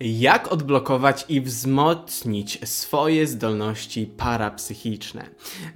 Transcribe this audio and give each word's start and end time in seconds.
Jak 0.00 0.52
odblokować 0.52 1.24
i 1.28 1.40
wzmocnić 1.40 2.68
swoje 2.68 3.26
zdolności 3.26 4.06
parapsychiczne? 4.16 5.26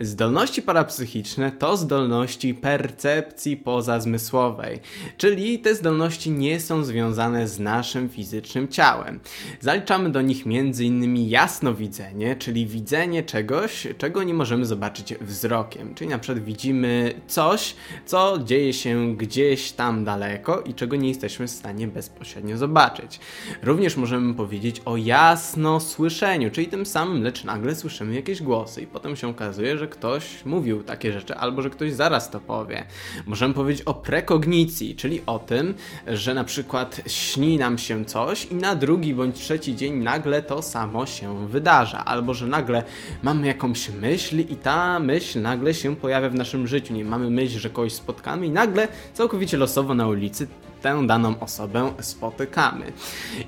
Zdolności 0.00 0.62
parapsychiczne 0.62 1.52
to 1.52 1.76
zdolności 1.76 2.54
percepcji 2.54 3.57
pozazmysłowej, 3.57 4.81
czyli 5.17 5.58
te 5.58 5.75
zdolności 5.75 6.31
nie 6.31 6.60
są 6.60 6.84
związane 6.84 7.49
z 7.49 7.58
naszym 7.58 8.09
fizycznym 8.09 8.68
ciałem. 8.68 9.20
Zaliczamy 9.61 10.11
do 10.11 10.23
nich 10.23 10.46
m.in. 10.46 11.29
jasnowidzenie, 11.29 12.37
czyli 12.37 12.66
widzenie 12.66 13.23
czegoś, 13.23 13.87
czego 13.98 14.23
nie 14.23 14.35
możemy 14.35 14.66
zobaczyć 14.66 15.14
wzrokiem, 15.14 15.95
czyli 15.95 16.11
na 16.11 16.19
przykład 16.19 16.45
widzimy 16.45 17.14
coś, 17.27 17.75
co 18.07 18.39
dzieje 18.45 18.73
się 18.73 19.16
gdzieś 19.16 19.73
tam 19.73 20.05
daleko 20.05 20.61
i 20.61 20.75
czego 20.75 20.96
nie 20.96 21.09
jesteśmy 21.09 21.46
w 21.46 21.50
stanie 21.50 21.89
bezpośrednio 21.89 22.57
zobaczyć. 22.57 23.21
Również 23.62 23.96
możemy 23.96 24.07
możemy 24.09 24.34
powiedzieć 24.34 24.82
o 24.84 24.96
jasno 24.96 25.80
słyszeniu, 25.80 26.50
czyli 26.50 26.66
tym 26.66 26.86
samym, 26.86 27.22
lecz 27.22 27.44
nagle 27.44 27.75
słyszymy 27.75 28.14
jakieś 28.14 28.43
głosy 28.43 28.82
i 28.82 28.86
potem 28.86 29.16
się 29.16 29.29
okazuje, 29.29 29.79
że 29.79 29.89
ktoś 29.89 30.44
mówił 30.44 30.82
takie 30.82 31.12
rzeczy, 31.12 31.35
albo 31.35 31.62
że 31.62 31.71
ktoś 31.71 31.93
zaraz 31.93 32.30
to 32.30 32.40
powie. 32.40 32.86
Możemy 33.26 33.54
powiedzieć 33.54 33.82
o 33.82 33.94
prekognicji, 33.94 34.96
czyli 34.96 35.20
o 35.26 35.38
tym, 35.38 35.74
że 36.06 36.34
na 36.34 36.44
przykład 36.44 37.00
śni 37.06 37.58
nam 37.58 37.78
się 37.78 38.04
coś 38.04 38.44
i 38.44 38.54
na 38.54 38.74
drugi 38.74 39.14
bądź 39.14 39.36
trzeci 39.36 39.76
dzień 39.76 39.94
nagle 39.94 40.42
to 40.42 40.62
samo 40.62 41.06
się 41.06 41.48
wydarza, 41.48 42.04
albo 42.04 42.34
że 42.34 42.46
nagle 42.46 42.82
mamy 43.22 43.46
jakąś 43.46 43.88
myśl 43.88 44.40
i 44.40 44.56
ta 44.56 45.00
myśl 45.00 45.42
nagle 45.42 45.74
się 45.74 45.96
pojawia 45.96 46.30
w 46.30 46.34
naszym 46.34 46.66
życiu. 46.66 46.94
Nie 46.94 47.04
mamy 47.04 47.30
myśl, 47.30 47.58
że 47.58 47.70
kogoś 47.70 47.92
spotkamy 47.92 48.46
i 48.46 48.50
nagle 48.50 48.88
całkowicie 49.14 49.56
losowo 49.56 49.94
na 49.94 50.08
ulicy 50.08 50.46
tę 50.82 51.06
daną 51.06 51.41
osobę 51.41 51.92
spotykamy. 52.00 52.92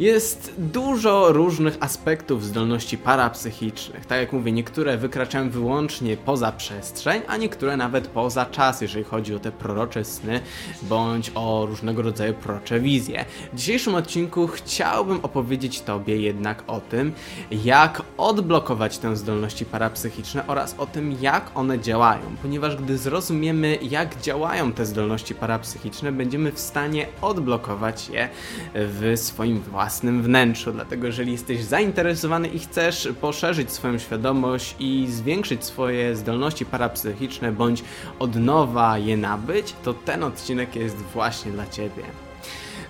Jest 0.00 0.54
dużo 0.58 1.32
różnych 1.32 1.76
aspektów 1.80 2.44
zdolności 2.44 2.98
parapsychicznych. 2.98 4.06
Tak 4.06 4.20
jak 4.20 4.32
mówię, 4.32 4.52
niektóre 4.52 4.98
wykraczają 4.98 5.50
wyłącznie 5.50 6.16
poza 6.16 6.52
przestrzeń, 6.52 7.22
a 7.28 7.36
niektóre 7.36 7.76
nawet 7.76 8.08
poza 8.08 8.46
czas, 8.46 8.80
jeżeli 8.80 9.04
chodzi 9.04 9.34
o 9.34 9.38
te 9.38 9.52
prorocze 9.52 10.04
sny 10.04 10.40
bądź 10.82 11.32
o 11.34 11.66
różnego 11.66 12.02
rodzaju 12.02 12.34
prorocze 12.34 12.80
wizje. 12.80 13.24
W 13.52 13.56
dzisiejszym 13.56 13.94
odcinku 13.94 14.46
chciałbym 14.46 15.20
opowiedzieć 15.22 15.80
Tobie 15.80 16.16
jednak 16.16 16.64
o 16.66 16.80
tym, 16.80 17.12
jak 17.50 18.02
odblokować 18.16 18.98
tę 18.98 19.16
zdolności 19.16 19.64
parapsychiczne 19.66 20.46
oraz 20.46 20.74
o 20.78 20.86
tym, 20.86 21.16
jak 21.20 21.50
one 21.54 21.78
działają, 21.78 22.22
ponieważ 22.42 22.76
gdy 22.76 22.98
zrozumiemy, 22.98 23.78
jak 23.82 24.20
działają 24.20 24.72
te 24.72 24.86
zdolności 24.86 25.34
parapsychiczne, 25.34 26.12
będziemy 26.12 26.52
w 26.52 26.60
stanie 26.60 27.06
odblokować 27.22 28.08
je 28.08 28.28
w 28.74 29.12
swoim 29.16 29.60
własnym 29.60 30.22
wnętrzu. 30.22 30.72
Dlatego, 30.72 31.06
jeżeli 31.06 31.32
jesteś 31.32 31.64
zainteresowany 31.64 32.48
i 32.48 32.58
chcesz 32.58 33.08
poszerzyć 33.20 33.72
swoją 33.72 33.98
świadomość 33.98 34.76
i 34.78 35.06
zwiększyć 35.08 35.64
swoje 35.64 36.16
zdolności 36.16 36.66
parapsychiczne, 36.66 37.52
bądź 37.52 37.84
od 38.18 38.36
nowa 38.36 38.98
je 38.98 39.16
nabyć, 39.16 39.74
to 39.82 39.94
ten 39.94 40.24
odcinek 40.24 40.76
jest 40.76 40.96
właśnie 40.96 41.52
dla 41.52 41.66
Ciebie. 41.66 42.02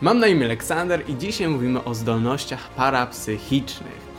Mam 0.00 0.18
na 0.18 0.26
imię 0.26 0.44
Aleksander 0.44 1.02
i 1.08 1.16
dzisiaj 1.16 1.48
mówimy 1.48 1.84
o 1.84 1.94
zdolnościach 1.94 2.68
parapsychicznych. 2.70 4.09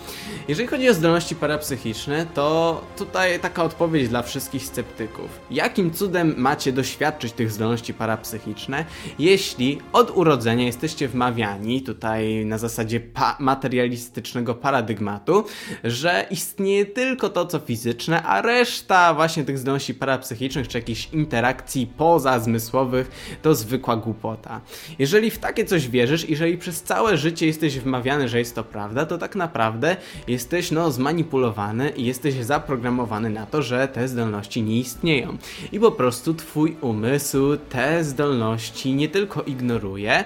Jeżeli 0.47 0.67
chodzi 0.67 0.89
o 0.89 0.93
zdolności 0.93 1.35
parapsychiczne, 1.35 2.25
to 2.33 2.81
tutaj 2.97 3.39
taka 3.39 3.63
odpowiedź 3.63 4.09
dla 4.09 4.21
wszystkich 4.21 4.65
sceptyków. 4.65 5.39
Jakim 5.51 5.91
cudem 5.91 6.33
macie 6.37 6.73
doświadczyć 6.73 7.33
tych 7.33 7.51
zdolności 7.51 7.93
parapsychiczne, 7.93 8.85
jeśli 9.19 9.81
od 9.93 10.11
urodzenia 10.17 10.65
jesteście 10.65 11.07
wmawiani, 11.07 11.81
tutaj 11.81 12.45
na 12.45 12.57
zasadzie 12.57 12.99
pa 12.99 13.37
materialistycznego 13.39 14.55
paradygmatu, 14.55 15.45
że 15.83 16.25
istnieje 16.29 16.85
tylko 16.85 17.29
to, 17.29 17.45
co 17.45 17.59
fizyczne, 17.59 18.23
a 18.23 18.41
reszta 18.41 19.13
właśnie 19.13 19.43
tych 19.43 19.57
zdolności 19.57 19.93
parapsychicznych, 19.93 20.67
czy 20.67 20.77
jakichś 20.77 21.09
interakcji 21.13 21.87
pozazmysłowych, 21.87 23.37
to 23.41 23.55
zwykła 23.55 23.97
głupota. 23.97 24.61
Jeżeli 24.99 25.31
w 25.31 25.37
takie 25.37 25.65
coś 25.65 25.87
wierzysz, 25.87 26.29
jeżeli 26.29 26.57
przez 26.57 26.83
całe 26.83 27.17
życie 27.17 27.47
jesteś 27.47 27.79
wmawiany, 27.79 28.27
że 28.27 28.39
jest 28.39 28.55
to 28.55 28.63
prawda, 28.63 29.05
to 29.05 29.17
tak 29.17 29.35
naprawdę 29.35 29.97
jesteś 30.27 30.71
no 30.71 30.91
zmanipulowany 30.91 31.89
i 31.89 32.05
jesteś 32.05 32.35
zaprogramowany 32.35 33.29
na 33.29 33.45
to, 33.45 33.61
że 33.61 33.87
te 33.87 34.07
zdolności 34.07 34.63
nie 34.63 34.79
istnieją. 34.79 35.37
I 35.71 35.79
po 35.79 35.91
prostu 35.91 36.33
twój 36.33 36.77
umysł 36.81 37.57
te 37.69 38.03
zdolności 38.03 38.93
nie 38.93 39.09
tylko 39.09 39.41
ignoruje, 39.41 40.23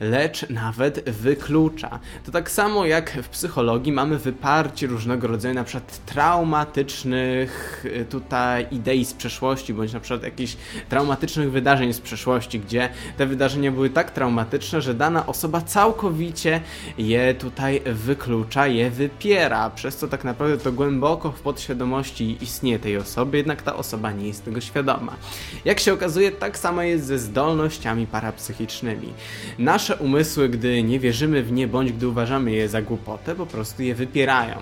lecz 0.00 0.50
nawet 0.50 1.10
wyklucza. 1.10 1.98
To 2.24 2.32
tak 2.32 2.50
samo 2.50 2.86
jak 2.86 3.10
w 3.22 3.28
psychologii 3.28 3.92
mamy 3.92 4.18
wyparcie 4.18 4.86
różnego 4.86 5.26
rodzaju 5.26 5.54
na 5.54 5.64
przykład 5.64 6.04
traumatycznych 6.06 7.84
y, 7.84 8.04
tutaj 8.04 8.66
idei 8.70 9.04
z 9.04 9.14
przeszłości, 9.14 9.74
bądź 9.74 9.92
na 9.92 10.00
przykład 10.00 10.22
jakichś 10.22 10.56
traumatycznych 10.88 11.50
wydarzeń 11.50 11.92
z 11.92 12.00
przeszłości, 12.00 12.60
gdzie 12.60 12.88
te 13.16 13.26
wydarzenia 13.26 13.72
były 13.72 13.90
tak 13.90 14.10
traumatyczne, 14.10 14.80
że 14.82 14.94
dana 14.94 15.26
osoba 15.26 15.60
całkowicie 15.60 16.60
je 16.98 17.34
tutaj 17.34 17.82
wyklucza, 17.86 18.66
je 18.66 18.90
wypiera 18.90 19.25
przez 19.74 19.96
co 19.96 20.08
tak 20.08 20.24
naprawdę 20.24 20.58
to 20.58 20.72
głęboko 20.72 21.32
w 21.32 21.40
podświadomości 21.40 22.38
istnieje 22.40 22.78
tej 22.78 22.96
osoby, 22.96 23.36
jednak 23.36 23.62
ta 23.62 23.76
osoba 23.76 24.12
nie 24.12 24.26
jest 24.26 24.44
tego 24.44 24.60
świadoma. 24.60 25.16
Jak 25.64 25.80
się 25.80 25.92
okazuje, 25.92 26.32
tak 26.32 26.58
samo 26.58 26.82
jest 26.82 27.04
ze 27.04 27.18
zdolnościami 27.18 28.06
parapsychicznymi. 28.06 29.12
Nasze 29.58 29.96
umysły, 29.96 30.48
gdy 30.48 30.82
nie 30.82 31.00
wierzymy 31.00 31.42
w 31.42 31.52
nie, 31.52 31.68
bądź 31.68 31.92
gdy 31.92 32.08
uważamy 32.08 32.52
je 32.52 32.68
za 32.68 32.82
głupotę, 32.82 33.34
po 33.34 33.46
prostu 33.46 33.82
je 33.82 33.94
wypierają. 33.94 34.56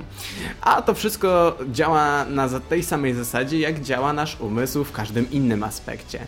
A 0.61 0.83
to 0.83 0.95
wszystko 0.95 1.59
działa 1.73 2.25
na 2.25 2.61
tej 2.61 2.83
samej 2.83 3.15
zasadzie, 3.15 3.59
jak 3.59 3.81
działa 3.81 4.13
nasz 4.13 4.41
umysł 4.41 4.85
w 4.85 4.93
każdym 4.93 5.31
innym 5.31 5.63
aspekcie. 5.63 6.27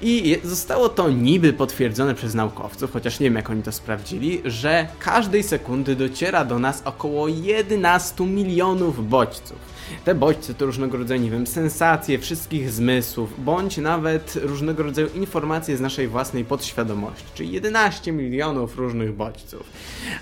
I 0.00 0.38
zostało 0.44 0.88
to 0.88 1.10
niby 1.10 1.52
potwierdzone 1.52 2.14
przez 2.14 2.34
naukowców, 2.34 2.92
chociaż 2.92 3.20
nie 3.20 3.26
wiem 3.26 3.34
jak 3.34 3.50
oni 3.50 3.62
to 3.62 3.72
sprawdzili, 3.72 4.42
że 4.44 4.88
każdej 4.98 5.42
sekundy 5.42 5.96
dociera 5.96 6.44
do 6.44 6.58
nas 6.58 6.82
około 6.84 7.28
11 7.28 8.26
milionów 8.26 9.08
bodźców. 9.08 9.74
Te 10.04 10.14
bodźce 10.14 10.54
to 10.54 10.66
różnego 10.66 10.98
rodzaju, 10.98 11.22
nie 11.22 11.30
wiem, 11.30 11.46
sensacje 11.46 12.18
wszystkich 12.18 12.70
zmysłów, 12.70 13.44
bądź 13.44 13.76
nawet 13.76 14.38
różnego 14.42 14.82
rodzaju 14.82 15.08
informacje 15.14 15.76
z 15.76 15.80
naszej 15.80 16.08
własnej 16.08 16.44
podświadomości, 16.44 17.24
czyli 17.34 17.52
11 17.52 18.12
milionów 18.12 18.76
różnych 18.76 19.14
bodźców. 19.14 19.62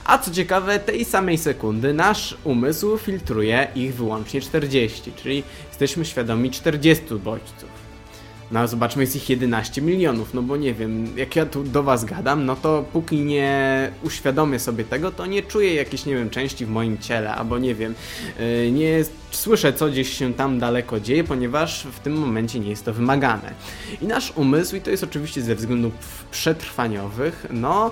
A 0.04 0.18
co 0.18 0.30
ciekawe, 0.30 0.78
tej 0.78 1.04
samej 1.04 1.38
sekundy 1.38 1.94
nasz 1.94 2.36
umysł 2.44 2.98
filtruje 2.98 3.68
ich 3.74 3.94
wyłącznie 3.94 4.40
40, 4.40 5.12
czyli 5.12 5.42
jesteśmy 5.68 6.04
świadomi 6.04 6.50
40 6.50 7.14
bodźców. 7.14 7.81
No 8.52 8.68
zobaczmy, 8.68 9.02
jest 9.02 9.16
ich 9.16 9.30
11 9.30 9.82
milionów, 9.82 10.34
no 10.34 10.42
bo 10.42 10.56
nie 10.56 10.74
wiem, 10.74 11.16
jak 11.16 11.36
ja 11.36 11.46
tu 11.46 11.64
do 11.64 11.82
was 11.82 12.04
gadam, 12.04 12.46
no 12.46 12.56
to 12.56 12.84
póki 12.92 13.16
nie 13.16 13.90
uświadomię 14.02 14.58
sobie 14.58 14.84
tego, 14.84 15.10
to 15.10 15.26
nie 15.26 15.42
czuję 15.42 15.74
jakiejś, 15.74 16.06
nie 16.06 16.14
wiem, 16.14 16.30
części 16.30 16.66
w 16.66 16.68
moim 16.68 16.98
ciele, 16.98 17.34
albo 17.34 17.58
nie 17.58 17.74
wiem, 17.74 17.94
yy, 18.38 18.70
nie 18.72 19.04
słyszę, 19.30 19.72
co 19.72 19.88
gdzieś 19.88 20.18
się 20.18 20.34
tam 20.34 20.58
daleko 20.58 21.00
dzieje, 21.00 21.24
ponieważ 21.24 21.86
w 21.92 22.00
tym 22.00 22.12
momencie 22.12 22.60
nie 22.60 22.70
jest 22.70 22.84
to 22.84 22.92
wymagane. 22.92 23.54
I 24.02 24.06
nasz 24.06 24.32
umysł, 24.36 24.76
i 24.76 24.80
to 24.80 24.90
jest 24.90 25.04
oczywiście 25.04 25.42
ze 25.42 25.54
względów 25.54 25.92
przetrwaniowych, 26.30 27.46
no, 27.50 27.90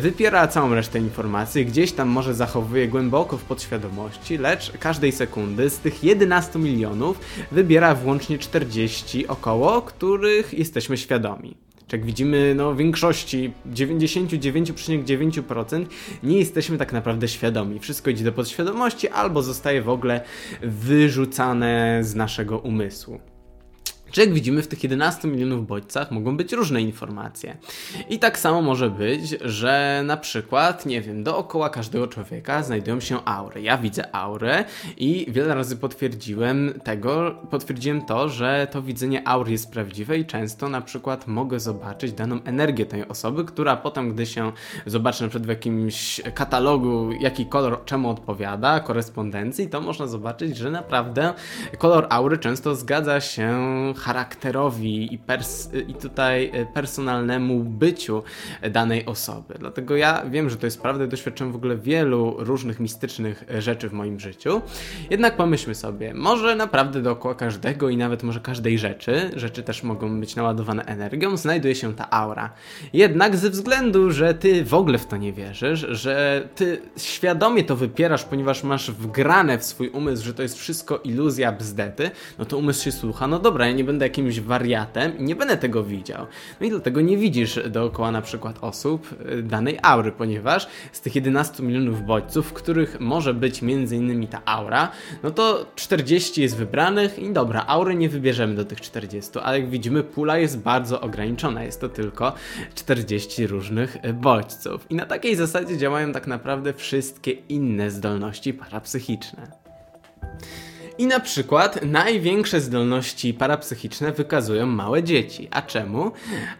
wypiera 0.00 0.48
całą 0.48 0.74
resztę 0.74 0.98
informacji, 0.98 1.66
gdzieś 1.66 1.92
tam 1.92 2.08
może 2.08 2.34
zachowuje 2.34 2.88
głęboko 2.88 3.38
w 3.38 3.42
podświadomości, 3.42 4.38
lecz 4.38 4.72
każdej 4.80 5.12
sekundy 5.12 5.70
z 5.70 5.78
tych 5.78 6.04
11 6.04 6.58
milionów 6.58 7.20
wybiera 7.52 7.94
włącznie 7.94 8.38
40 8.38 9.26
około, 9.26 9.82
których 9.98 10.58
jesteśmy 10.58 10.96
świadomi. 10.96 11.56
Jak 11.92 12.04
widzimy, 12.04 12.54
no 12.54 12.72
w 12.72 12.76
większości 12.76 13.52
99,9% 13.72 15.86
nie 16.22 16.38
jesteśmy 16.38 16.78
tak 16.78 16.92
naprawdę 16.92 17.28
świadomi. 17.28 17.78
Wszystko 17.78 18.10
idzie 18.10 18.24
do 18.24 18.32
podświadomości 18.32 19.08
albo 19.08 19.42
zostaje 19.42 19.82
w 19.82 19.88
ogóle 19.88 20.20
wyrzucane 20.62 22.00
z 22.02 22.14
naszego 22.14 22.58
umysłu. 22.58 23.20
Czy 24.10 24.20
jak 24.20 24.32
widzimy, 24.32 24.62
w 24.62 24.68
tych 24.68 24.82
11 24.82 25.28
milionów 25.28 25.66
bodźcach 25.66 26.10
mogą 26.10 26.36
być 26.36 26.52
różne 26.52 26.82
informacje. 26.82 27.56
I 28.08 28.18
tak 28.18 28.38
samo 28.38 28.62
może 28.62 28.90
być, 28.90 29.36
że 29.40 30.02
na 30.06 30.16
przykład, 30.16 30.86
nie 30.86 31.00
wiem, 31.00 31.24
dookoła 31.24 31.70
każdego 31.70 32.08
człowieka 32.08 32.62
znajdują 32.62 33.00
się 33.00 33.24
aury. 33.24 33.62
Ja 33.62 33.78
widzę 33.78 34.14
aurę 34.14 34.64
i 34.96 35.26
wiele 35.28 35.54
razy 35.54 35.76
potwierdziłem 35.76 36.80
tego, 36.84 37.34
potwierdziłem 37.50 38.02
to, 38.02 38.28
że 38.28 38.66
to 38.70 38.82
widzenie 38.82 39.28
aury 39.28 39.52
jest 39.52 39.70
prawdziwe 39.70 40.18
i 40.18 40.26
często 40.26 40.68
na 40.68 40.80
przykład 40.80 41.26
mogę 41.26 41.60
zobaczyć 41.60 42.12
daną 42.12 42.42
energię 42.44 42.86
tej 42.86 43.08
osoby, 43.08 43.44
która 43.44 43.76
potem, 43.76 44.12
gdy 44.14 44.26
się 44.26 44.52
zobaczy 44.86 45.28
przykład 45.28 45.46
w 45.46 45.48
jakimś 45.48 46.20
katalogu, 46.34 47.12
jaki 47.20 47.46
kolor 47.46 47.84
czemu 47.84 48.10
odpowiada, 48.10 48.80
korespondencji, 48.80 49.68
to 49.68 49.80
można 49.80 50.06
zobaczyć, 50.06 50.56
że 50.56 50.70
naprawdę 50.70 51.34
kolor 51.78 52.06
aury 52.10 52.38
często 52.38 52.74
zgadza 52.74 53.20
się 53.20 53.58
charakterowi 53.98 55.14
i, 55.14 55.18
pers 55.18 55.68
i 55.88 55.94
tutaj 55.94 56.52
personalnemu 56.74 57.64
byciu 57.64 58.22
danej 58.70 59.06
osoby. 59.06 59.54
Dlatego 59.58 59.96
ja 59.96 60.22
wiem, 60.30 60.50
że 60.50 60.56
to 60.56 60.66
jest 60.66 60.82
prawda, 60.82 61.06
doświadczyłem 61.06 61.52
w 61.52 61.56
ogóle 61.56 61.76
wielu 61.76 62.36
różnych 62.38 62.80
mistycznych 62.80 63.44
rzeczy 63.58 63.88
w 63.88 63.92
moim 63.92 64.20
życiu. 64.20 64.62
Jednak 65.10 65.36
pomyślmy 65.36 65.74
sobie, 65.74 66.14
może 66.14 66.56
naprawdę 66.56 67.02
dookoła 67.02 67.34
każdego 67.34 67.88
i 67.88 67.96
nawet 67.96 68.22
może 68.22 68.40
każdej 68.40 68.78
rzeczy, 68.78 69.30
rzeczy 69.36 69.62
też 69.62 69.82
mogą 69.82 70.20
być 70.20 70.36
naładowane 70.36 70.84
energią, 70.84 71.36
znajduje 71.36 71.74
się 71.74 71.94
ta 71.94 72.10
aura. 72.10 72.52
Jednak 72.92 73.36
ze 73.36 73.50
względu, 73.50 74.10
że 74.10 74.34
ty 74.34 74.64
w 74.64 74.74
ogóle 74.74 74.98
w 74.98 75.06
to 75.06 75.16
nie 75.16 75.32
wierzysz, 75.32 75.86
że 75.90 76.48
ty 76.54 76.82
świadomie 76.96 77.64
to 77.64 77.76
wypierasz, 77.76 78.24
ponieważ 78.24 78.64
masz 78.64 78.90
wgrane 78.90 79.58
w 79.58 79.64
swój 79.64 79.88
umysł, 79.88 80.24
że 80.24 80.34
to 80.34 80.42
jest 80.42 80.58
wszystko 80.58 80.96
iluzja, 80.96 81.52
bzdety, 81.52 82.10
no 82.38 82.44
to 82.44 82.58
umysł 82.58 82.84
się 82.84 82.92
słucha, 82.92 83.26
no 83.26 83.38
dobra, 83.38 83.66
ja 83.66 83.72
nie 83.72 83.84
będę 83.88 84.06
jakimś 84.06 84.40
wariatem 84.40 85.18
i 85.18 85.22
nie 85.22 85.36
będę 85.36 85.56
tego 85.56 85.84
widział. 85.84 86.26
No 86.60 86.66
i 86.66 86.70
dlatego 86.70 87.00
nie 87.00 87.16
widzisz 87.16 87.60
dookoła 87.70 88.10
na 88.10 88.22
przykład 88.22 88.58
osób 88.60 89.14
y, 89.32 89.42
danej 89.42 89.78
aury, 89.82 90.12
ponieważ 90.12 90.68
z 90.92 91.00
tych 91.00 91.14
11 91.14 91.62
milionów 91.62 92.02
bodźców, 92.02 92.46
w 92.46 92.52
których 92.52 93.00
może 93.00 93.34
być 93.34 93.62
między 93.62 93.96
innymi 93.96 94.26
ta 94.26 94.42
aura, 94.44 94.90
no 95.22 95.30
to 95.30 95.66
40 95.74 96.42
jest 96.42 96.56
wybranych 96.56 97.18
i 97.18 97.32
dobra, 97.32 97.64
aury 97.66 97.94
nie 97.94 98.08
wybierzemy 98.08 98.54
do 98.54 98.64
tych 98.64 98.80
40, 98.80 99.38
ale 99.38 99.60
jak 99.60 99.70
widzimy 99.70 100.02
pula 100.02 100.38
jest 100.38 100.58
bardzo 100.58 101.00
ograniczona, 101.00 101.64
jest 101.64 101.80
to 101.80 101.88
tylko 101.88 102.32
40 102.74 103.46
różnych 103.46 103.96
bodźców. 104.14 104.86
I 104.90 104.94
na 104.94 105.06
takiej 105.06 105.36
zasadzie 105.36 105.78
działają 105.78 106.12
tak 106.12 106.26
naprawdę 106.26 106.72
wszystkie 106.72 107.30
inne 107.30 107.90
zdolności 107.90 108.54
parapsychiczne. 108.54 109.68
I 110.98 111.06
na 111.06 111.20
przykład 111.20 111.82
największe 111.82 112.60
zdolności 112.60 113.34
parapsychiczne 113.34 114.12
wykazują 114.12 114.66
małe 114.66 115.02
dzieci. 115.02 115.48
A 115.50 115.62
czemu? 115.62 116.12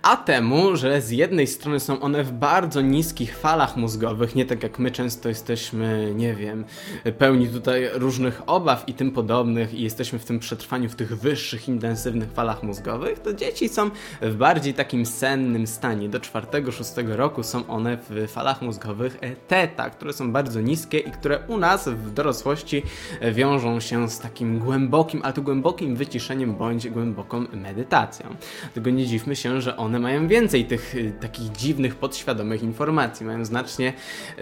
A 0.03 0.17
temu, 0.17 0.77
że 0.77 1.01
z 1.01 1.11
jednej 1.11 1.47
strony 1.47 1.81
są 1.81 2.01
one 2.01 2.25
w 2.25 2.33
bardzo 2.33 2.81
niskich 2.81 3.37
falach 3.37 3.77
mózgowych, 3.77 4.35
nie 4.35 4.45
tak 4.45 4.63
jak 4.63 4.79
my 4.79 4.91
często 4.91 5.29
jesteśmy, 5.29 6.13
nie 6.15 6.35
wiem, 6.35 6.65
pełni 7.19 7.49
tutaj 7.49 7.91
różnych 7.93 8.43
obaw 8.47 8.89
i 8.89 8.95
tym 8.95 9.11
podobnych 9.11 9.75
i 9.75 9.83
jesteśmy 9.83 10.19
w 10.19 10.25
tym 10.25 10.39
przetrwaniu 10.39 10.89
w 10.89 10.95
tych 10.95 11.19
wyższych, 11.21 11.69
intensywnych 11.69 12.33
falach 12.33 12.63
mózgowych, 12.63 13.19
to 13.19 13.33
dzieci 13.33 13.69
są 13.69 13.91
w 14.23 14.35
bardziej 14.35 14.75
takim 14.75 15.07
sennym 15.07 15.67
stanie. 15.67 16.09
Do 16.09 16.19
4-6 16.19 17.09
roku 17.09 17.43
są 17.43 17.67
one 17.67 17.99
w 18.11 18.29
falach 18.29 18.63
mózgowych 18.63 19.19
teta, 19.49 19.91
które 19.91 20.13
są 20.13 20.33
bardzo 20.33 20.61
niskie 20.61 20.99
i 20.99 21.11
które 21.11 21.39
u 21.49 21.57
nas 21.57 21.89
w 21.89 22.13
dorosłości 22.13 22.83
wiążą 23.33 23.81
się 23.81 24.09
z 24.09 24.28
takim 24.29 24.59
głębokim, 24.59 25.21
ale 25.25 25.33
to 25.33 25.43
głębokim 25.43 25.97
wyciszeniem 25.97 26.55
bądź 26.55 26.89
głęboką 26.89 27.45
medytacją. 27.53 28.27
Dlatego 28.63 28.91
nie 28.91 29.07
dziwmy 29.07 29.37
się, 29.37 29.61
że 29.61 29.77
one 29.77 29.99
mają 29.99 30.29
więcej 30.29 30.65
tych 30.65 30.95
y, 30.95 31.13
takich 31.21 31.53
dziwnych, 31.53 31.95
podświadomych 31.95 32.63
informacji. 32.63 33.27
Mają 33.27 33.45
znacznie 33.45 33.93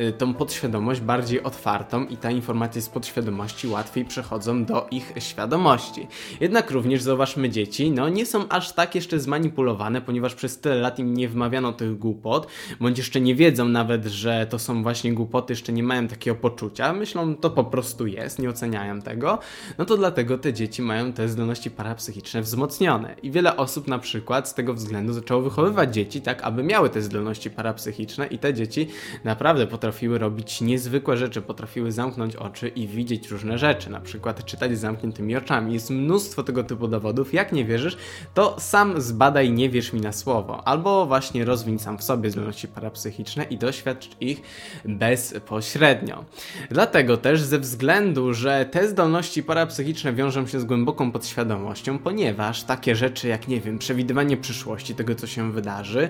y, 0.00 0.12
tą 0.12 0.34
podświadomość 0.34 1.00
bardziej 1.00 1.42
otwartą 1.42 2.06
i 2.06 2.16
te 2.16 2.32
informacje 2.32 2.82
z 2.82 2.88
podświadomości 2.88 3.68
łatwiej 3.68 4.04
przechodzą 4.04 4.64
do 4.64 4.86
ich 4.90 5.12
świadomości. 5.18 6.06
Jednak 6.40 6.70
również 6.70 7.02
zauważmy 7.02 7.50
dzieci, 7.50 7.90
no 7.90 8.08
nie 8.08 8.26
są 8.26 8.48
aż 8.48 8.72
tak 8.72 8.94
jeszcze 8.94 9.20
zmanipulowane, 9.20 10.00
ponieważ 10.00 10.34
przez 10.34 10.60
tyle 10.60 10.74
lat 10.74 10.98
im 10.98 11.14
nie 11.14 11.28
wmawiano 11.28 11.72
tych 11.72 11.98
głupot, 11.98 12.46
bądź 12.80 12.98
jeszcze 12.98 13.20
nie 13.20 13.34
wiedzą 13.34 13.68
nawet, 13.68 14.04
że 14.04 14.46
to 14.50 14.58
są 14.58 14.82
właśnie 14.82 15.12
głupoty, 15.12 15.52
jeszcze 15.52 15.72
nie 15.72 15.82
mają 15.82 16.08
takiego 16.08 16.36
poczucia. 16.36 16.92
Myślą, 16.92 17.34
to 17.34 17.50
po 17.50 17.64
prostu 17.64 18.06
jest, 18.06 18.38
nie 18.38 18.50
oceniają 18.50 19.02
tego 19.02 19.38
no 19.78 19.84
to 19.84 19.96
dlatego 19.96 20.38
te 20.38 20.52
dzieci 20.52 20.82
mają 20.82 21.12
te 21.12 21.28
zdolności 21.28 21.70
parapsychiczne 21.70 22.42
wzmocnione. 22.42 23.14
I 23.22 23.30
wiele 23.30 23.56
osób 23.56 23.88
na 23.88 23.98
przykład 23.98 24.48
z 24.48 24.54
tego 24.54 24.74
względu 24.74 25.12
zaczęło 25.12 25.42
wychowywać 25.42 25.94
dzieci 25.94 26.20
tak, 26.20 26.42
aby 26.42 26.62
miały 26.62 26.90
te 26.90 27.02
zdolności 27.02 27.50
parapsychiczne 27.50 28.26
i 28.26 28.38
te 28.38 28.54
dzieci 28.54 28.88
naprawdę 29.24 29.66
potrafiły 29.66 30.18
robić 30.18 30.60
niezwykłe 30.60 31.16
rzeczy, 31.16 31.42
potrafiły 31.42 31.92
zamknąć 31.92 32.36
oczy 32.36 32.68
i 32.68 32.88
widzieć 32.88 33.28
różne 33.28 33.58
rzeczy, 33.58 33.90
na 33.90 34.00
przykład 34.00 34.44
czytać 34.44 34.78
zamkniętymi 34.78 35.36
oczami. 35.36 35.72
Jest 35.72 35.90
mnóstwo 35.90 36.42
tego 36.42 36.64
typu 36.64 36.88
dowodów. 36.88 37.34
Jak 37.34 37.52
nie 37.52 37.64
wierzysz, 37.64 37.96
to 38.34 38.56
sam 38.58 39.00
zbadaj, 39.00 39.52
nie 39.52 39.70
wierz 39.70 39.92
mi 39.92 40.00
na 40.00 40.12
słowo, 40.12 40.68
albo 40.68 41.06
właśnie 41.06 41.44
rozwiń 41.44 41.78
sam 41.78 41.98
w 41.98 42.02
sobie 42.02 42.30
zdolności 42.30 42.68
parapsychiczne 42.68 43.44
i 43.44 43.58
doświadcz 43.58 44.08
ich 44.20 44.42
bezpośrednio. 44.84 46.24
Dlatego 46.70 47.16
też 47.16 47.42
ze 47.42 47.58
względu, 47.58 48.34
że 48.34 48.66
te 48.70 48.88
zdolności 48.88 49.42
parapsychiczne 49.42 49.65
psychiczne 49.66 50.12
wiążą 50.12 50.46
się 50.46 50.60
z 50.60 50.64
głęboką 50.64 51.12
podświadomością, 51.12 51.98
ponieważ 51.98 52.62
takie 52.62 52.96
rzeczy 52.96 53.28
jak, 53.28 53.48
nie 53.48 53.60
wiem, 53.60 53.78
przewidywanie 53.78 54.36
przyszłości, 54.36 54.94
tego 54.94 55.14
co 55.14 55.26
się 55.26 55.52
wydarzy, 55.52 56.08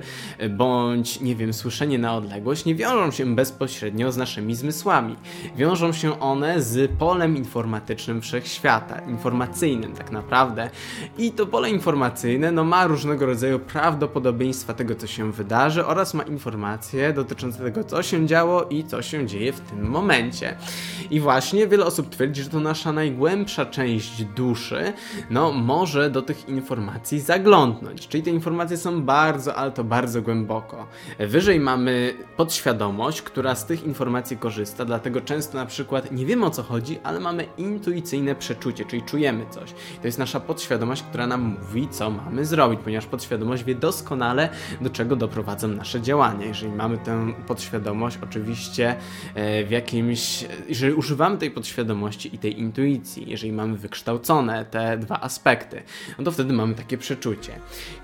bądź, 0.51 1.21
nie 1.21 1.37
wiem, 1.37 1.53
słyszenie 1.53 1.99
na 1.99 2.15
odległość, 2.15 2.65
nie 2.65 2.75
wiążą 2.75 3.11
się 3.11 3.35
bezpośrednio 3.35 4.13
z 4.13 4.17
naszymi 4.17 4.55
zmysłami. 4.55 5.17
Wiążą 5.57 5.93
się 5.93 6.21
one 6.21 6.63
z 6.63 6.91
polem 6.99 7.37
informatycznym 7.37 8.23
wszechświata, 8.23 8.99
informacyjnym 8.99 9.93
tak 9.93 10.11
naprawdę. 10.11 10.71
I 11.19 11.33
to 11.33 11.47
pole 11.47 11.71
informacyjne 11.71 12.53
no, 12.53 12.65
ma 12.65 12.87
różnego 12.87 13.27
rodzaju 13.27 13.59
prawdopodobieństwa 13.59 14.75
tego, 14.75 14.95
co 14.95 15.07
się 15.07 15.33
wydarzy 15.33 15.87
oraz 15.87 16.15
ma 16.15 16.23
informacje 16.23 17.13
dotyczące 17.13 17.59
tego, 17.59 17.85
co 17.85 18.03
się 18.03 18.27
działo 18.27 18.63
i 18.63 18.85
co 18.85 19.03
się 19.03 19.27
dzieje 19.27 19.53
w 19.53 19.61
tym 19.61 19.91
momencie. 19.91 20.57
I 21.11 21.21
właśnie 21.21 21.67
wiele 21.67 21.87
osób 21.87 22.11
twierdzi, 22.11 22.43
że 22.43 22.51
to 22.51 22.61
nasza 22.61 22.93
najgłębsza 22.93 23.46
najgłębsza 23.47 23.67
część 23.67 24.25
duszy, 24.25 24.93
no 25.31 25.53
może 25.53 26.11
do 26.11 26.23
tych 26.23 26.49
informacji 26.49 27.21
zaglądnąć. 27.21 28.09
Czyli 28.09 28.23
te 28.23 28.31
informacje 28.31 28.77
są 28.77 29.03
bardzo, 29.03 29.55
ale 29.55 29.71
to 29.71 29.85
bardzo 29.85 30.23
głęboko. 30.23 30.87
Wyżej 31.19 31.61
mamy 31.61 32.15
podświadomość, 32.37 33.23
która 33.23 33.55
z 33.55 33.67
tych 33.67 33.85
informacji 33.85 34.37
korzysta, 34.37 34.85
dlatego 34.85 35.21
często 35.21 35.59
na 35.59 35.67
przykład 35.67 36.13
nie 36.13 36.27
wiemy 36.27 36.47
o 36.47 36.51
co 36.51 36.63
chodzi, 36.63 36.99
ale 37.03 37.21
mamy 37.21 37.47
intuicyjne 37.59 38.35
przeczucie, 38.35 38.85
czyli 38.85 39.03
czujemy 39.03 39.47
coś. 39.51 39.73
To 40.01 40.07
jest 40.09 40.19
nasza 40.19 40.41
podświadomość, 40.41 41.03
która 41.03 41.27
nam 41.27 41.57
mówi, 41.61 41.89
co 41.91 42.11
mamy 42.11 42.45
zrobić, 42.45 42.81
ponieważ 42.85 43.07
podświadomość 43.07 43.65
wie 43.65 43.75
doskonale, 43.75 44.49
do 44.81 44.91
czego 44.91 45.17
doprowadzą 45.17 45.69
nasze 45.69 46.01
działania. 46.01 46.47
Jeżeli 46.47 46.73
mamy 46.73 46.99
tę 46.99 47.33
podświadomość, 47.47 48.19
oczywiście 48.23 48.97
e, 49.35 49.65
w 49.65 49.71
jakimś, 49.71 50.45
jeżeli 50.69 50.95
używamy 50.95 51.39
tej 51.39 51.51
podświadomości 51.51 52.35
i 52.35 52.39
tej 52.39 52.59
intuicji, 52.61 53.26
jeżeli 53.27 53.53
mamy 53.53 53.77
wykształcone 53.77 54.65
te 54.65 54.99
dwa 54.99 55.21
aspekty, 55.21 55.83
no 56.19 56.25
to 56.25 56.33
wtedy 56.33 56.53
mamy 56.53 56.75
takie 56.75 56.99
przeczucie. 56.99 57.53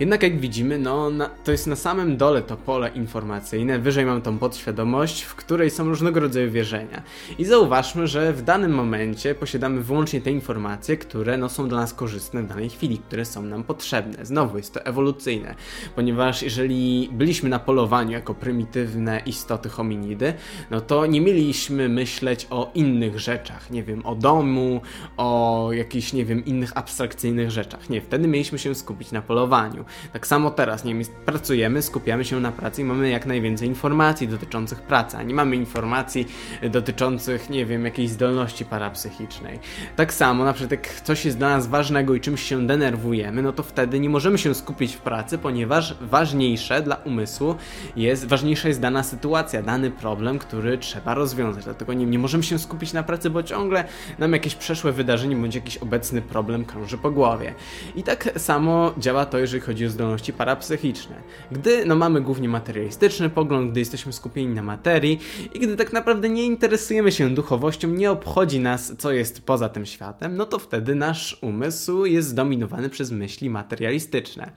Jednak 0.00 0.22
jak 0.22 0.40
widzimy, 0.40 0.78
no 0.78 1.10
na, 1.10 1.30
to 1.44 1.52
jest 1.52 1.66
na 1.66 1.76
samym 1.76 2.16
dole 2.16 2.42
to 2.42 2.56
pole 2.56 2.88
informacyjne, 2.88 3.78
wyżej 3.78 4.06
mamy 4.06 4.22
tą 4.22 4.38
podświadomość, 4.38 5.22
w 5.22 5.34
której 5.34 5.70
są 5.70 5.84
różnego 5.84 6.20
rodzaju 6.20 6.50
wierzenia. 6.50 7.02
I 7.38 7.44
zauważmy, 7.44 8.06
że 8.06 8.32
w 8.32 8.42
danym 8.42 8.74
momencie 8.74 9.34
posiadamy 9.34 9.82
wyłącznie 9.82 10.20
te 10.20 10.30
informacje, 10.30 10.96
które 10.96 11.36
no, 11.36 11.48
są 11.48 11.68
dla 11.68 11.80
nas 11.80 11.94
korzystne 11.94 12.42
w 12.42 12.46
danej 12.46 12.70
chwili, 12.70 12.98
które 12.98 13.24
są 13.24 13.42
nam 13.42 13.64
potrzebne. 13.64 14.26
Znowu 14.26 14.56
jest 14.56 14.74
to 14.74 14.84
ewolucyjne, 14.84 15.54
ponieważ 15.94 16.42
jeżeli 16.42 17.08
byliśmy 17.12 17.48
na 17.48 17.58
polowaniu 17.58 18.12
jako 18.12 18.34
prymitywne 18.34 19.22
istoty 19.26 19.68
hominidy, 19.68 20.34
no 20.70 20.80
to 20.80 21.06
nie 21.06 21.20
mieliśmy 21.20 21.88
myśleć 21.88 22.46
o 22.50 22.70
innych 22.74 23.20
rzeczach, 23.20 23.70
nie 23.70 23.82
wiem, 23.82 24.06
o 24.06 24.14
domu, 24.14 24.80
o 25.16 25.68
jakichś, 25.72 26.12
nie 26.12 26.24
wiem, 26.24 26.44
innych 26.44 26.76
abstrakcyjnych 26.76 27.50
rzeczach. 27.50 27.90
Nie, 27.90 28.00
wtedy 28.00 28.28
mieliśmy 28.28 28.58
się 28.58 28.74
skupić 28.74 29.12
na 29.12 29.22
polowaniu. 29.22 29.84
Tak 30.12 30.26
samo 30.26 30.50
teraz, 30.50 30.84
nie 30.84 30.94
wiem, 30.94 31.02
pracujemy, 31.26 31.82
skupiamy 31.82 32.24
się 32.24 32.40
na 32.40 32.52
pracy 32.52 32.82
i 32.82 32.84
mamy 32.84 33.10
jak 33.10 33.26
najwięcej 33.26 33.68
informacji 33.68 34.28
dotyczących 34.28 34.80
pracy, 34.80 35.16
a 35.16 35.22
nie 35.22 35.34
mamy 35.34 35.56
informacji 35.56 36.26
dotyczących, 36.70 37.50
nie 37.50 37.66
wiem, 37.66 37.84
jakiejś 37.84 38.10
zdolności 38.10 38.64
parapsychicznej. 38.64 39.58
Tak 39.96 40.14
samo, 40.14 40.44
na 40.44 40.52
przykład 40.52 40.70
jak 40.70 41.00
coś 41.00 41.24
jest 41.24 41.38
dla 41.38 41.48
nas 41.48 41.66
ważnego 41.66 42.14
i 42.14 42.20
czymś 42.20 42.42
się 42.42 42.66
denerwujemy, 42.66 43.42
no 43.42 43.52
to 43.52 43.62
wtedy 43.62 44.00
nie 44.00 44.08
możemy 44.08 44.38
się 44.38 44.54
skupić 44.54 44.94
w 44.96 45.00
pracy, 45.00 45.38
ponieważ 45.38 45.96
ważniejsze 46.00 46.82
dla 46.82 46.96
umysłu 46.96 47.54
jest, 47.96 48.28
ważniejsza 48.28 48.68
jest 48.68 48.80
dana 48.80 49.02
sytuacja, 49.02 49.62
dany 49.62 49.90
problem, 49.90 50.38
który 50.38 50.78
trzeba 50.78 51.14
rozwiązać. 51.14 51.64
Dlatego 51.64 51.92
nie, 51.92 52.06
nie 52.06 52.18
możemy 52.18 52.44
się 52.44 52.58
skupić 52.58 52.92
na 52.92 53.02
pracy, 53.02 53.30
bo 53.30 53.42
ciągle 53.42 53.84
nam 54.18 54.32
jakieś 54.32 54.54
przeszłe 54.54 54.92
wydarzenia 54.92 55.11
wydarzeń 55.12 55.36
bądź 55.36 55.54
jakiś 55.54 55.76
obecny 55.76 56.22
problem 56.22 56.64
krąży 56.64 56.98
po 56.98 57.10
głowie. 57.10 57.54
I 57.96 58.02
tak 58.02 58.30
samo 58.36 58.94
działa 58.98 59.26
to, 59.26 59.38
jeżeli 59.38 59.60
chodzi 59.60 59.86
o 59.86 59.90
zdolności 59.90 60.32
parapsychiczne. 60.32 61.16
Gdy 61.50 61.86
no, 61.86 61.94
mamy 61.94 62.20
głównie 62.20 62.48
materialistyczny 62.48 63.30
pogląd, 63.30 63.70
gdy 63.70 63.80
jesteśmy 63.80 64.12
skupieni 64.12 64.54
na 64.54 64.62
materii 64.62 65.20
i 65.54 65.58
gdy 65.58 65.76
tak 65.76 65.92
naprawdę 65.92 66.28
nie 66.28 66.44
interesujemy 66.44 67.12
się 67.12 67.30
duchowością, 67.30 67.88
nie 67.88 68.10
obchodzi 68.10 68.60
nas, 68.60 68.92
co 68.98 69.12
jest 69.12 69.46
poza 69.46 69.68
tym 69.68 69.86
światem, 69.86 70.36
no 70.36 70.46
to 70.46 70.58
wtedy 70.58 70.94
nasz 70.94 71.38
umysł 71.42 72.04
jest 72.04 72.28
zdominowany 72.28 72.90
przez 72.90 73.10
myśli 73.10 73.50
materialistyczne. 73.50 74.52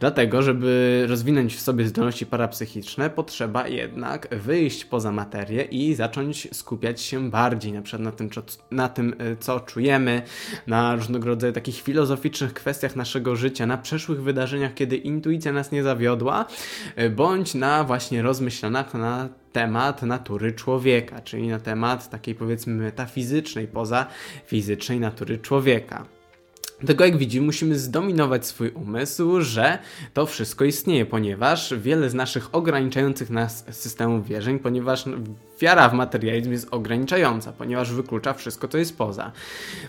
Dlatego, 0.00 0.42
żeby 0.42 1.04
rozwinąć 1.08 1.54
w 1.54 1.60
sobie 1.60 1.86
zdolności 1.86 2.26
parapsychiczne, 2.26 3.10
potrzeba 3.10 3.68
jednak 3.68 4.28
wyjść 4.30 4.84
poza 4.84 5.12
materię 5.12 5.62
i 5.62 5.94
zacząć 5.94 6.48
skupiać 6.52 7.00
się 7.00 7.30
bardziej 7.30 7.72
na 7.72 7.82
przykład 7.82 8.02
na 8.02 8.12
tym, 8.12 8.30
na 8.70 8.88
tym 8.88 9.14
co 9.40 9.60
czujemy 9.60 9.75
czujemy, 9.76 10.22
na 10.66 10.96
różnego 10.96 11.26
rodzaju 11.26 11.52
takich 11.52 11.80
filozoficznych 11.82 12.54
kwestiach 12.54 12.96
naszego 12.96 13.36
życia, 13.36 13.66
na 13.66 13.78
przeszłych 13.78 14.22
wydarzeniach, 14.22 14.74
kiedy 14.74 14.96
intuicja 14.96 15.52
nas 15.52 15.72
nie 15.72 15.82
zawiodła, 15.82 16.46
e, 16.96 17.10
bądź 17.10 17.54
na 17.54 17.84
właśnie 17.84 18.22
rozmyślanach 18.22 18.94
na 18.94 19.28
temat 19.52 20.02
natury 20.02 20.52
człowieka, 20.52 21.20
czyli 21.20 21.48
na 21.48 21.58
temat 21.58 22.10
takiej 22.10 22.34
powiedzmy 22.34 22.74
metafizycznej, 22.74 23.66
poza 23.68 24.06
fizycznej 24.46 25.00
natury 25.00 25.38
człowieka. 25.38 26.06
Tego 26.86 27.04
jak 27.04 27.16
widzimy, 27.16 27.46
musimy 27.46 27.78
zdominować 27.78 28.46
swój 28.46 28.70
umysł, 28.70 29.40
że 29.40 29.78
to 30.14 30.26
wszystko 30.26 30.64
istnieje, 30.64 31.06
ponieważ 31.06 31.74
wiele 31.78 32.10
z 32.10 32.14
naszych 32.14 32.54
ograniczających 32.54 33.30
nas 33.30 33.64
systemów 33.70 34.26
wierzeń, 34.26 34.58
ponieważ 34.58 35.04
wiara 35.60 35.88
w 35.88 35.94
materializm 35.94 36.52
jest 36.52 36.68
ograniczająca, 36.70 37.52
ponieważ 37.52 37.92
wyklucza 37.92 38.34
wszystko, 38.34 38.68
co 38.68 38.78
jest 38.78 38.98
poza. 38.98 39.32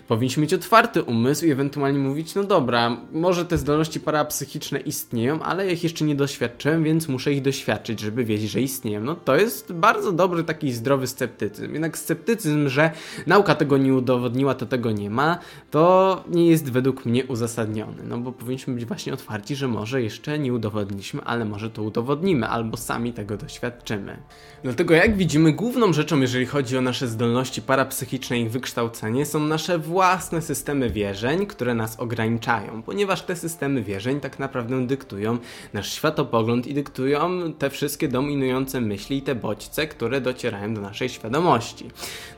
Powinniśmy 0.08 0.40
mieć 0.40 0.54
otwarty 0.54 1.02
umysł 1.02 1.46
i 1.46 1.50
ewentualnie 1.50 1.98
mówić, 1.98 2.34
no 2.34 2.44
dobra, 2.44 2.96
może 3.12 3.44
te 3.44 3.58
zdolności 3.58 4.00
parapsychiczne 4.00 4.80
istnieją, 4.80 5.42
ale 5.42 5.72
ich 5.72 5.84
jeszcze 5.84 6.04
nie 6.04 6.14
doświadczyłem, 6.14 6.84
więc 6.84 7.08
muszę 7.08 7.32
ich 7.32 7.42
doświadczyć, 7.42 8.00
żeby 8.00 8.24
wiedzieć, 8.24 8.50
że 8.50 8.60
istnieją. 8.60 9.04
No 9.04 9.14
to 9.14 9.36
jest 9.36 9.72
bardzo 9.72 10.12
dobry 10.12 10.44
taki 10.44 10.72
zdrowy 10.72 11.06
sceptycyzm. 11.06 11.72
Jednak 11.72 11.98
sceptycyzm, 11.98 12.68
że 12.68 12.90
nauka 13.26 13.54
tego 13.54 13.78
nie 13.78 13.94
udowodniła, 13.94 14.54
to 14.54 14.66
tego 14.66 14.90
nie 14.90 15.10
ma, 15.10 15.38
to 15.70 16.24
nie 16.30 16.46
jest 16.46 16.72
według 16.72 17.06
mnie 17.06 17.24
uzasadniony. 17.24 18.02
No 18.04 18.18
bo 18.18 18.32
powinniśmy 18.32 18.74
być 18.74 18.84
właśnie 18.84 19.12
otwarci, 19.12 19.56
że 19.56 19.68
może 19.68 20.02
jeszcze 20.02 20.38
nie 20.38 20.52
udowodniliśmy, 20.52 21.24
ale 21.24 21.44
może 21.44 21.70
to 21.70 21.82
udowodnimy, 21.82 22.48
albo 22.48 22.76
sami 22.76 23.12
tego 23.12 23.36
doświadczymy. 23.36 24.16
Dlatego 24.62 24.94
jak 24.94 25.16
widzimy, 25.16 25.52
główną 25.58 25.92
rzeczą, 25.92 26.20
jeżeli 26.20 26.46
chodzi 26.46 26.76
o 26.76 26.80
nasze 26.80 27.08
zdolności 27.08 27.62
parapsychiczne 27.62 28.40
i 28.40 28.48
wykształcenie, 28.48 29.26
są 29.26 29.40
nasze 29.40 29.78
własne 29.78 30.42
systemy 30.42 30.90
wierzeń, 30.90 31.46
które 31.46 31.74
nas 31.74 32.00
ograniczają, 32.00 32.82
ponieważ 32.82 33.22
te 33.22 33.36
systemy 33.36 33.82
wierzeń 33.82 34.20
tak 34.20 34.38
naprawdę 34.38 34.86
dyktują 34.86 35.38
nasz 35.72 35.92
światopogląd 35.92 36.66
i 36.66 36.74
dyktują 36.74 37.52
te 37.52 37.70
wszystkie 37.70 38.08
dominujące 38.08 38.80
myśli 38.80 39.16
i 39.16 39.22
te 39.22 39.34
bodźce, 39.34 39.86
które 39.86 40.20
docierają 40.20 40.74
do 40.74 40.80
naszej 40.80 41.08
świadomości. 41.08 41.90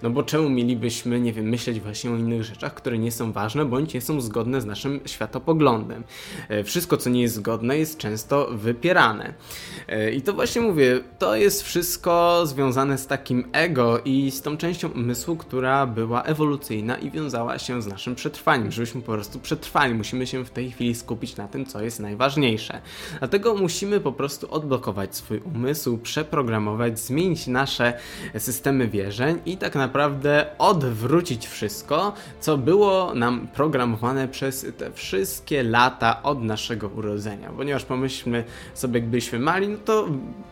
No 0.03 0.11
bo 0.11 0.23
czemu 0.23 0.50
mielibyśmy, 0.50 1.21
nie 1.21 1.33
wiem, 1.33 1.49
myśleć 1.49 1.81
właśnie 1.81 2.11
o 2.11 2.17
innych 2.17 2.45
rzeczach, 2.45 2.75
które 2.75 2.99
nie 2.99 3.12
są 3.12 3.33
ważne, 3.33 3.65
bądź 3.65 3.95
nie 3.95 4.00
są 4.00 4.21
zgodne 4.21 4.61
z 4.61 4.67
naszym 4.67 5.00
światopoglądem. 5.07 6.05
E, 6.49 6.65
wszystko, 6.65 6.97
co 6.97 7.11
nie 7.11 7.23
jest 7.23 7.35
zgodne, 7.35 7.79
jest 7.79 7.99
często 7.99 8.49
wypierane. 8.53 9.35
E, 9.89 10.11
I 10.11 10.23
to 10.23 10.33
właśnie 10.33 10.62
mówię, 10.62 11.00
to 11.19 11.37
jest 11.37 11.62
wszystko 11.62 12.43
związane 12.47 12.99
z 12.99 13.10
takim 13.11 13.45
ego 13.52 14.00
i 14.05 14.31
z 14.31 14.43
tą 14.43 14.57
częścią 14.57 14.88
umysłu, 14.88 15.37
która 15.37 15.87
była 15.87 16.23
ewolucyjna 16.23 16.97
i 16.97 17.11
wiązała 17.11 17.59
się 17.59 17.83
z 17.83 17.87
naszym 17.87 18.14
przetrwaniem, 18.14 18.73
żebyśmy 18.73 19.00
po 19.00 19.12
prostu 19.12 19.38
przetrwali. 19.38 19.95
Musimy 19.95 20.26
się 20.26 20.45
w 20.45 20.50
tej 20.50 20.71
chwili 20.71 20.95
skupić 20.95 21.37
na 21.37 21.49
tym, 21.49 21.67
co 21.67 21.83
jest 21.83 22.00
najważniejsze. 22.00 22.81
Dlatego 23.19 23.55
musimy 23.55 24.00
po 24.00 24.12
prostu 24.12 24.55
odblokować 24.55 25.17
swój 25.17 25.38
umysł, 25.38 25.99
przeprogramować, 25.99 27.00
zmienić 27.00 27.47
nasze 27.47 27.99
systemy 28.38 28.88
wierzeń 28.88 29.38
i 29.47 29.57
tak 29.57 29.75
naprawdę 29.75 30.47
odwrócić 30.59 31.47
wszystko, 31.47 32.12
co 32.40 32.59
było 32.59 33.14
nam 33.14 33.49
programowane 33.55 34.29
przez 34.29 34.67
te 34.79 34.93
wszystkie 34.93 35.62
lata 35.62 36.23
od 36.23 36.43
naszego 36.43 36.88
urodzenia. 36.88 37.50
Ponieważ 37.57 37.85
pomyślmy 37.85 38.45
sobie, 38.75 39.00
jak 39.00 39.09
byliśmy 39.09 39.38
mali, 39.38 39.69
no 39.69 39.79
to 39.85 40.09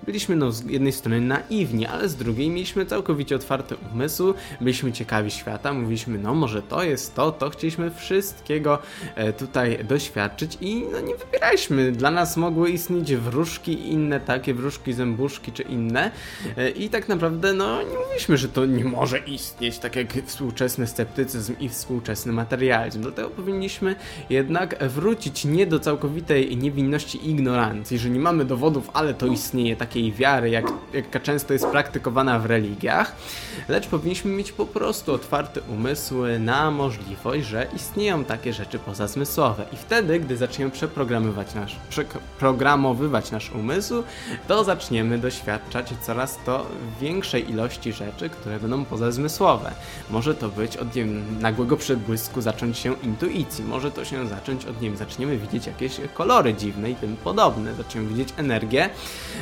byliśmy 0.07 0.37
no, 0.37 0.53
z 0.53 0.65
jednej 0.65 0.93
strony 0.93 1.21
naiwni, 1.21 1.87
ale 1.87 2.09
z 2.09 2.17
drugiej 2.17 2.48
mieliśmy 2.50 2.87
całkowicie 2.87 3.37
otwarty 3.37 3.76
umysł, 3.93 4.35
byliśmy 4.61 4.93
ciekawi 4.93 5.31
świata, 5.31 5.73
mówiliśmy, 5.73 6.19
no 6.19 6.35
może 6.35 6.62
to 6.62 6.83
jest 6.83 7.14
to, 7.14 7.33
to 7.33 7.50
chcieliśmy 7.50 7.90
wszystkiego 7.90 8.78
e, 9.14 9.33
tutaj 9.33 9.85
doświadczyć 9.85 10.59
i 10.61 10.85
no 10.93 11.00
nie 11.00 11.14
wybieraliśmy. 11.17 11.93
Dla 11.93 12.11
nas 12.11 12.37
mogły 12.37 12.71
istnieć 12.71 13.17
wróżki 13.17 13.73
i 13.73 13.93
inne 13.93 14.21
takie, 14.21 14.55
wróżki, 14.55 14.93
zębuszki 14.93 15.52
czy 15.52 15.62
inne 15.62 16.11
e, 16.57 16.71
i 16.71 16.88
tak 16.88 17.09
naprawdę 17.09 17.52
no 17.52 17.83
nie 17.83 17.99
mówiliśmy, 17.99 18.37
że 18.37 18.49
to 18.49 18.67
nie 18.67 18.85
może 18.85 19.19
istnieć, 19.19 19.78
tak 19.78 19.97
jak 19.97 20.07
współczesny 20.26 20.87
sceptycyzm 20.87 21.55
i 21.61 21.69
współczesny 21.69 22.33
materializm. 22.33 23.02
Dlatego 23.02 23.31
powinniśmy 23.31 23.97
jednak 24.31 24.88
wrócić 24.88 25.45
nie 25.45 25.67
do 25.67 25.81
całkowitej 25.81 26.57
niewinności 26.57 27.26
i 27.26 27.31
ignorancji, 27.31 27.99
że 27.99 28.11
nie 28.11 28.21
mamy 28.21 28.45
dowodów, 28.45 28.90
ale 28.93 29.14
to 29.14 29.26
istnieje, 29.26 29.76
takiej 29.76 30.12
wiary, 30.12 30.50
jak, 30.50 30.64
jaka 30.93 31.21
często 31.21 31.52
jest 31.52 31.67
praktykowana 31.67 32.38
w 32.38 32.47
religiach, 32.47 33.16
lecz 33.68 33.87
powinniśmy 33.87 34.30
mieć 34.30 34.52
po 34.52 34.66
prostu 34.66 35.12
otwarty 35.14 35.61
umysł 35.68 36.14
na 36.38 36.71
możliwość, 36.71 37.47
że 37.47 37.66
istnieją 37.76 38.25
takie 38.25 38.52
rzeczy 38.52 38.78
pozazmysłowe. 38.78 39.64
I 39.73 39.76
wtedy, 39.76 40.21
gdy 40.21 40.37
zaczniemy 40.37 40.71
przeprogramowywać 40.71 41.54
nasz, 41.54 41.76
przeprogramowywać 41.88 43.30
nasz 43.30 43.50
umysł, 43.50 44.02
to 44.49 44.64
zaczniemy 44.64 45.18
doświadczać 45.18 45.88
coraz 46.02 46.38
to 46.47 46.66
większej 47.00 47.50
ilości 47.50 47.92
rzeczy, 47.92 48.28
które 48.28 48.61
będą 48.61 48.85
pozazmysłowe. 48.85 49.73
Może 50.11 50.35
to 50.35 50.49
być 50.49 50.76
od 50.76 50.95
nie 50.95 51.04
wiem, 51.04 51.40
nagłego 51.40 51.76
przebłysku 51.76 52.40
zacząć 52.40 52.78
się 52.78 52.95
intuicji, 53.02 53.64
może 53.64 53.90
to 53.90 54.04
się 54.04 54.26
zacząć 54.26 54.64
od 54.64 54.80
nie 54.80 54.97
zaczniemy 54.97 55.38
widzieć 55.38 55.66
jakieś 55.66 56.00
kolory 56.14 56.54
dziwne 56.54 56.90
i 56.90 56.95
tym 56.95 57.16
podobne, 57.16 57.75
zaczniemy 57.75 58.09
widzieć 58.09 58.28
energię 58.37 58.90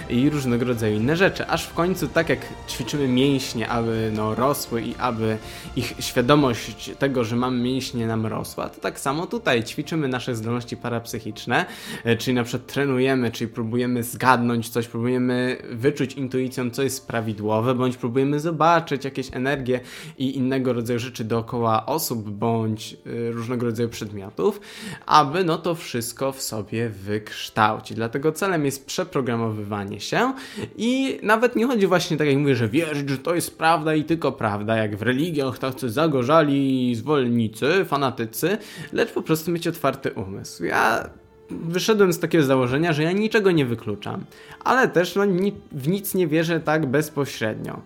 i 0.09 0.31
różnego 0.31 0.65
rodzaju 0.65 0.97
inne 0.97 1.17
rzeczy, 1.17 1.47
aż 1.47 1.65
w 1.65 1.75
końcu 1.75 2.09
tak 2.09 2.29
jak 2.29 2.39
ćwiczymy 2.69 2.86
mięśnie, 2.95 3.69
aby 3.69 4.13
no, 4.15 4.35
rosły 4.35 4.83
i 4.83 4.95
aby 4.99 5.39
ich 5.77 5.95
świadomość 5.99 6.91
tego, 6.99 7.25
że 7.25 7.37
mamy 7.37 7.63
mięśnie 7.63 8.07
nam 8.07 8.27
rosła, 8.27 8.69
to 8.69 8.81
tak 8.81 9.01
samo 9.01 9.27
tutaj 9.27 9.65
ćwiczymy 9.65 10.09
nasze 10.09 10.35
zdolności 10.35 10.77
parapsychiczne, 10.77 11.67
e, 12.05 12.17
czyli 12.17 12.35
na 12.35 12.45
przykład 12.45 12.73
trenujemy, 12.73 13.31
czyli 13.31 13.51
próbujemy 13.51 14.03
zgadnąć 14.03 14.69
coś, 14.69 14.89
próbujemy 14.89 15.57
wyczuć 15.71 16.13
intuicją, 16.13 16.71
co 16.71 16.83
jest 16.83 17.07
prawidłowe, 17.07 17.75
bądź 17.75 17.97
próbujemy 17.97 18.41
zobaczyć 18.41 19.05
jakieś 19.05 19.29
energie 19.33 19.81
i 20.19 20.37
innego 20.37 20.73
rodzaju 20.73 20.99
rzeczy 20.99 21.25
dookoła 21.25 21.87
osób, 21.87 22.31
bądź 22.31 22.93
e, 22.95 23.33
różnego 23.33 23.67
rodzaju 23.67 23.89
przedmiotów, 23.89 24.61
aby 25.07 25.45
no 25.45 25.59
to 25.59 25.75
wszystko 25.75 26.33
w 26.33 26.43
sobie 26.43 26.89
wykształcić. 26.89 27.97
Dlatego 27.97 28.33
celem 28.33 28.65
jest 28.65 28.87
przeprogramowywanie 28.87 30.01
się 30.01 30.33
i 30.77 31.19
nawet 31.23 31.57
nie 31.57 31.67
chodzi 31.67 31.87
właśnie 31.87 32.17
tak 32.17 32.27
jak 32.29 32.37
mówię, 32.37 32.57
że 32.57 32.69
wierzyć, 32.77 33.11
że 33.11 33.19
to 33.19 33.35
jest 33.35 33.59
prawda 33.59 33.95
i 33.95 34.05
tylko 34.05 34.33
prawda, 34.33 34.77
jak 34.77 34.97
w 34.97 35.03
religiach 35.03 35.59
tacy 35.59 35.91
zagorzali 35.91 36.95
zwolennicy, 36.95 37.85
fanatycy, 37.85 38.59
lecz 38.93 39.13
po 39.13 39.23
prostu 39.23 39.51
mieć 39.51 39.69
otwarty 39.69 40.13
umysł. 40.13 40.65
Ja 40.65 41.11
wyszedłem 41.51 42.13
z 42.13 42.19
takiego 42.19 42.45
założenia, 42.45 42.93
że 42.93 43.03
ja 43.03 43.13
niczego 43.13 43.51
nie 43.51 43.67
wykluczam, 43.67 44.25
ale 44.65 44.89
też 44.89 45.15
no, 45.15 45.25
ni 45.25 45.53
w 45.73 45.89
nic 45.89 46.15
nie 46.15 46.27
wierzę 46.27 46.61
tak 46.61 46.87
bezpośrednio. 46.87 47.81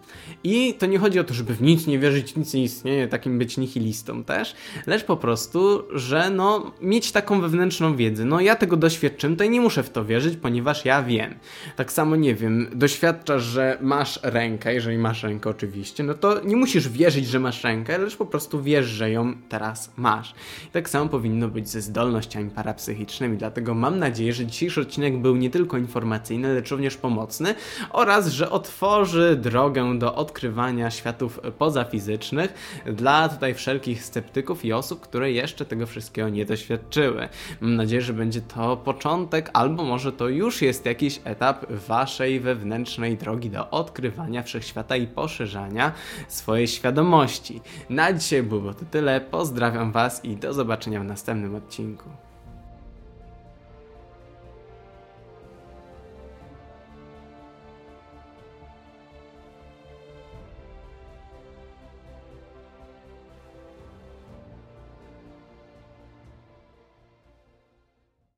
I 0.44 0.74
to 0.74 0.86
nie 0.86 0.98
chodzi 0.98 1.20
o 1.20 1.24
to, 1.24 1.34
żeby 1.34 1.54
w 1.54 1.62
nic 1.62 1.86
nie 1.86 1.98
wierzyć, 1.98 2.36
nic 2.36 2.54
nie 2.54 2.62
istnieje, 2.62 3.08
takim 3.08 3.38
być 3.38 3.56
nihilistą 3.56 4.24
też, 4.24 4.54
lecz 4.86 5.04
po 5.04 5.16
prostu, 5.16 5.82
że 5.94 6.30
no, 6.30 6.72
mieć 6.80 7.12
taką 7.12 7.40
wewnętrzną 7.40 7.96
wiedzę. 7.96 8.24
No 8.24 8.40
ja 8.40 8.56
tego 8.56 8.76
doświadczyłem, 8.76 9.36
to 9.36 9.44
i 9.44 9.50
nie 9.50 9.60
muszę 9.60 9.82
w 9.82 9.90
to 9.90 10.04
wierzyć, 10.04 10.36
ponieważ 10.36 10.84
ja 10.84 11.02
wiem. 11.02 11.34
Tak 11.76 11.92
samo, 11.92 12.16
nie 12.16 12.34
wiem, 12.34 12.66
doświadczasz, 12.74 13.42
że 13.42 13.78
masz 13.80 14.20
rękę, 14.22 14.74
jeżeli 14.74 14.98
masz 14.98 15.22
rękę 15.22 15.50
oczywiście, 15.50 16.02
no 16.04 16.14
to 16.14 16.40
nie 16.44 16.56
musisz 16.56 16.88
wierzyć, 16.88 17.26
że 17.26 17.40
masz 17.40 17.64
rękę, 17.64 17.98
lecz 17.98 18.16
po 18.16 18.26
prostu 18.26 18.62
wiesz, 18.62 18.86
że 18.86 19.10
ją 19.10 19.34
teraz 19.48 19.92
masz. 19.96 20.34
I 20.68 20.70
tak 20.70 20.88
samo 20.88 21.08
powinno 21.08 21.48
być 21.48 21.68
ze 21.68 21.80
zdolnościami 21.80 22.50
parapsychicznymi, 22.50 23.38
Dlatego 23.50 23.74
mam 23.74 23.98
nadzieję, 23.98 24.32
że 24.32 24.46
dzisiejszy 24.46 24.80
odcinek 24.80 25.18
był 25.18 25.36
nie 25.36 25.50
tylko 25.50 25.78
informacyjny, 25.78 26.54
lecz 26.54 26.70
również 26.70 26.96
pomocny 26.96 27.54
oraz, 27.90 28.28
że 28.28 28.50
otworzy 28.50 29.36
drogę 29.36 29.98
do 29.98 30.14
odkrywania 30.14 30.90
światów 30.90 31.40
pozafizycznych 31.58 32.82
dla 32.86 33.28
tutaj 33.28 33.54
wszelkich 33.54 34.04
sceptyków 34.04 34.64
i 34.64 34.72
osób, 34.72 35.00
które 35.00 35.32
jeszcze 35.32 35.64
tego 35.64 35.86
wszystkiego 35.86 36.28
nie 36.28 36.44
doświadczyły. 36.44 37.28
Mam 37.60 37.76
nadzieję, 37.76 38.02
że 38.02 38.12
będzie 38.12 38.40
to 38.40 38.76
początek, 38.76 39.50
albo 39.52 39.84
może 39.84 40.12
to 40.12 40.28
już 40.28 40.62
jest 40.62 40.86
jakiś 40.86 41.20
etap 41.24 41.72
waszej 41.72 42.40
wewnętrznej 42.40 43.16
drogi 43.16 43.50
do 43.50 43.70
odkrywania 43.70 44.42
wszechświata 44.42 44.96
i 44.96 45.06
poszerzania 45.06 45.92
swojej 46.28 46.68
świadomości. 46.68 47.60
Na 47.88 48.12
dzisiaj 48.12 48.42
było 48.42 48.74
to 48.74 48.84
tyle. 48.90 49.20
Pozdrawiam 49.20 49.92
Was 49.92 50.24
i 50.24 50.36
do 50.36 50.52
zobaczenia 50.52 51.00
w 51.00 51.04
następnym 51.04 51.54
odcinku. 51.54 52.29